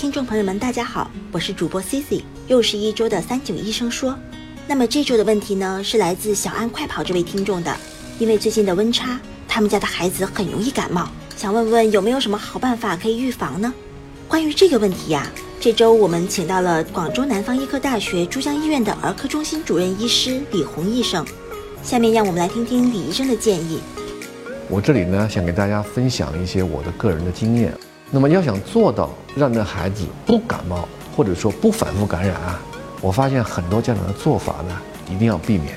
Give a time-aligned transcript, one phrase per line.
[0.00, 4.16] 听众朋友们，大家好，我是主播 Cici，又是一周的三九医生说。
[4.64, 7.76] 那么这周的问题呢，是来自小安快跑这位听众的，
[8.20, 13.74] 因为最近的温差，他们家的孩子很容易感冒，想问问有没有什么好办法可以预防呢？
[14.28, 15.28] 关于这个问题呀，
[15.58, 21.26] 这周我们请到了广州南方医科大学珠江医院的儿科中心主任医师李红医生，
[21.82, 23.80] 下面让我们来听听李医生的建议。
[24.70, 27.76] 我这里呢，想给大家分享一些我的个人的经验。
[28.10, 32.58] 那么要想做到让这孩子不感冒，或者说不反复感染啊，
[33.02, 34.74] 我发现很多家长的做法呢，
[35.10, 35.76] 一定要避免。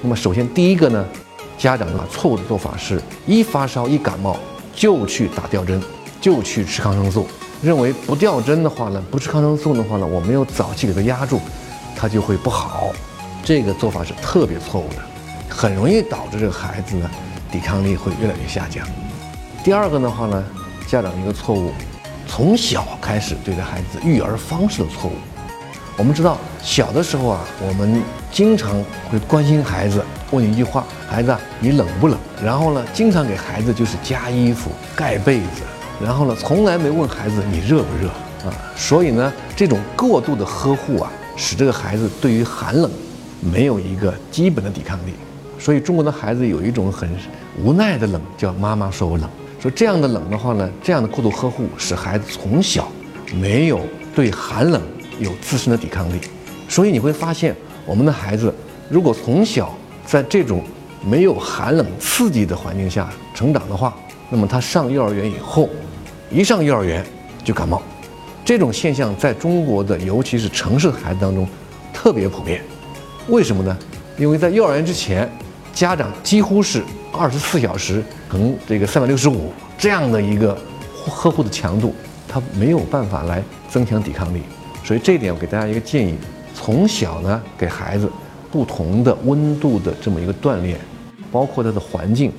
[0.00, 1.04] 那么首先第一个呢，
[1.58, 4.36] 家长啊错误的做法是一发烧一感冒
[4.72, 5.82] 就去打吊针，
[6.20, 7.26] 就去吃抗生素，
[7.60, 11.40] 认为不吊针的话呢，不吃抗生素的话呢，我没有早期给他压住，
[11.96, 12.92] 他就会不好。
[13.42, 14.96] 这个做法是特别错误的，
[15.48, 17.10] 很容易导致这个孩子呢
[17.50, 18.86] 抵抗力会越来越下降。
[19.64, 20.44] 第二个的话呢。
[20.92, 21.70] 家长一个错误，
[22.28, 25.14] 从小开始对待孩子育儿方式的错误。
[25.96, 28.74] 我们知道，小的时候啊，我们经常
[29.10, 35.62] 会关心孩子，问一句话：“孩子，你冷不冷？”然后呢，经常给孩子就是加衣服、盖被子，
[35.98, 38.08] 然后呢，从来没问孩子你热不热
[38.46, 38.52] 啊。
[38.76, 42.90] 所以呢，这种过度的呵护啊，使这个孩子对于寒冷
[43.40, 45.14] 没有一个基本的抵抗力。
[45.58, 47.08] 所以中国的孩子有一种很
[47.58, 49.26] 无奈的冷，叫妈妈说我冷。
[49.62, 52.90] 说这样的冷的话呢，这样的过度呵护使孩子从小
[53.32, 53.78] 没有
[54.12, 54.82] 对寒冷
[55.20, 56.18] 有自身的抵抗力，
[56.68, 57.54] 所以你会发现，
[57.86, 58.52] 我们的孩子
[58.88, 59.72] 如果从小
[60.04, 60.64] 在这种
[61.08, 63.96] 没有寒冷刺激的环境下成长的话，
[64.30, 65.68] 那么他上幼儿园以后，
[66.28, 67.06] 一上幼儿园
[67.44, 67.80] 就感冒，
[68.44, 71.46] 这种现象在中国的尤其是城市的孩子当中
[71.94, 72.60] 特别普遍。
[73.28, 73.78] 为什么呢？
[74.18, 75.30] 因为在幼儿园之前，
[75.72, 76.82] 家长几乎是。
[77.14, 80.56] 二十四小时乘这个三百六十五这样的一个
[81.06, 81.94] 呵护的强度，
[82.26, 84.40] 他没有办法来增强抵抗力。
[84.82, 86.16] 所以这一点我给大家一个建议：
[86.54, 88.10] 从小呢给孩子
[88.50, 90.80] 不同的温度的这么一个锻炼，
[91.30, 92.32] 包括他的环境，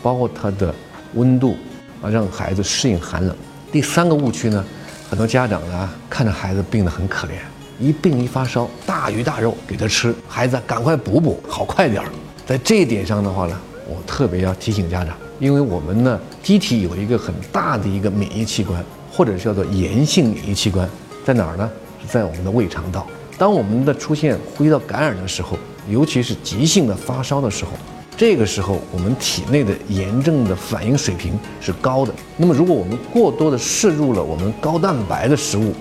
[0.00, 0.72] 包括他的
[1.14, 1.56] 温度
[2.00, 3.36] 啊，让孩子适应寒冷。
[3.72, 4.64] 第三个误区呢，
[5.10, 7.32] 很多家长啊看着孩子病得很可怜，
[7.80, 12.08] 一病一发烧，大鱼大肉给他吃，孩子赶快补补，好快点儿。
[12.46, 13.60] 在这一点上的话呢。
[13.84, 20.88] 我特别要提醒家长，因为我们呢，机体有一个很大的一个免疫器官，或者叫做炎性免疫器官，
[21.24, 21.68] 在哪儿呢？
[22.00, 23.04] 是在我们的胃肠道。
[23.36, 25.58] 当我们的出现呼吸道感染的时候，
[25.90, 27.72] 尤其是急性的发烧的时候，
[28.16, 32.14] 这个时候我们体内的炎症的反应水平是高的。
[32.36, 35.74] 那么，如果我们过多的摄入了我们高蛋白的食物、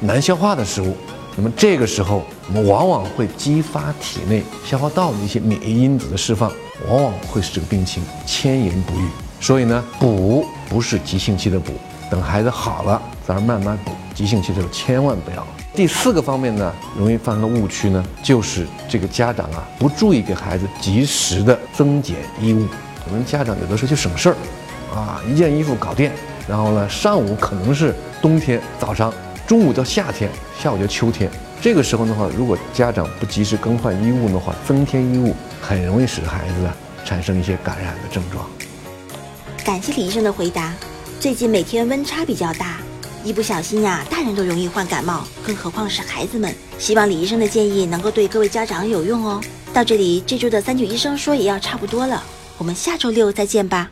[0.00, 0.94] 难消化的食物，
[1.36, 6.50] 那么这个时候我们往往会激发体内消化道的一些免疫因子的释放。
[6.90, 9.08] 往往会使这个病情迁延不愈，
[9.40, 11.72] 所以呢，补不是急性期的补，
[12.10, 13.92] 等孩子好了咱慢慢补。
[14.14, 15.46] 急性期的时候千万不要。
[15.74, 22.66] 第四个方面呢，容易犯的误区呢，就是这个家长啊不注意给孩子及时的增减衣物。
[23.06, 24.36] 我们家长有的时候就省事儿，
[24.94, 26.10] 啊，一件衣服搞定，
[26.46, 29.10] 然后呢，上午可能是冬天早上，
[29.46, 30.28] 中午到夏天，
[30.60, 31.30] 下午就秋天。
[31.62, 35.34] 这个时候的话，如果家长不及时更换衣物的话，增添衣物。
[35.62, 36.68] 很容易使孩子
[37.04, 38.48] 产生一些感染的症状。
[39.64, 40.72] 感谢李医生的回答。
[41.18, 42.78] 最近每天温差比较大，
[43.24, 46.52] 一不小心呀，大人都容易患感冒，更何况是孩子们。
[46.78, 49.40] 希望李医生的建议能够对各位家长有用哦。
[49.72, 52.22] 到这里，这周的三九医生说也要差不多了，
[52.58, 53.90] 我们下周六再见吧。